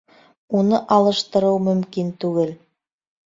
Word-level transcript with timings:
Уны 0.59 0.79
алыштырыу 0.95 1.61
мөмкин 1.67 2.09
түгел. 2.25 2.53